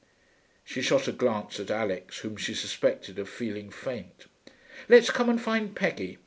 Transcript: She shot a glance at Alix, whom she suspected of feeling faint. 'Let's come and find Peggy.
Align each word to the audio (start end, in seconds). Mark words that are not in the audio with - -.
She 0.65 0.81
shot 0.81 1.07
a 1.07 1.11
glance 1.11 1.59
at 1.59 1.69
Alix, 1.69 2.17
whom 2.21 2.35
she 2.35 2.55
suspected 2.55 3.19
of 3.19 3.29
feeling 3.29 3.69
faint. 3.69 4.25
'Let's 4.89 5.11
come 5.11 5.29
and 5.29 5.39
find 5.39 5.75
Peggy. 5.75 6.17